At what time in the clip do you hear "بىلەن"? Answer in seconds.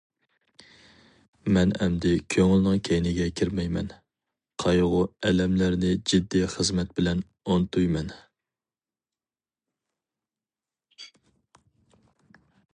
7.01-7.21